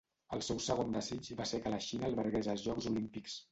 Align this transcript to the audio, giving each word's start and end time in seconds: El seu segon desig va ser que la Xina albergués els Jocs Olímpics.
El 0.37 0.39
seu 0.45 0.61
segon 0.67 0.95
desig 0.97 1.29
va 1.43 1.47
ser 1.51 1.61
que 1.67 1.75
la 1.75 1.81
Xina 1.89 2.11
albergués 2.11 2.53
els 2.57 2.67
Jocs 2.71 2.91
Olímpics. 2.97 3.41